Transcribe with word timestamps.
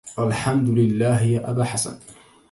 الحمد 0.19 0.69
للَّه 0.69 1.21
يا 1.21 1.49
أبا 1.51 1.63
حسنِ 1.63 1.99